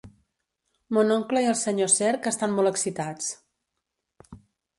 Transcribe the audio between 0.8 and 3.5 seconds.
Mon oncle i el senyor Cerc estan molt excitats.